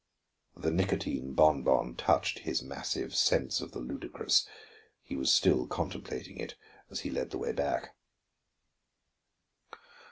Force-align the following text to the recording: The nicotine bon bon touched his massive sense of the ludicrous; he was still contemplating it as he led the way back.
The 0.57 0.71
nicotine 0.71 1.33
bon 1.33 1.61
bon 1.61 1.93
touched 1.95 2.39
his 2.39 2.63
massive 2.63 3.13
sense 3.13 3.61
of 3.61 3.71
the 3.71 3.77
ludicrous; 3.77 4.47
he 5.03 5.15
was 5.15 5.31
still 5.31 5.67
contemplating 5.67 6.37
it 6.37 6.55
as 6.89 7.01
he 7.01 7.11
led 7.11 7.29
the 7.29 7.37
way 7.37 7.51
back. 7.51 7.95